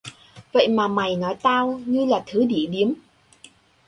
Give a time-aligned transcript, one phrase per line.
[0.51, 2.93] vậy mà mày nói tao như là thứ đĩ điếm